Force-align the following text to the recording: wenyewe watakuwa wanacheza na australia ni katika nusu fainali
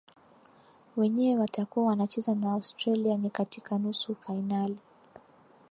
wenyewe 0.97 1.39
watakuwa 1.41 1.85
wanacheza 1.85 2.35
na 2.35 2.51
australia 2.51 3.17
ni 3.17 3.29
katika 3.29 3.77
nusu 3.77 4.15
fainali 4.15 4.79